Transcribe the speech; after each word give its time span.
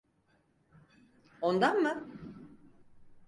Ondan 1.41 1.77
mı? 1.81 2.07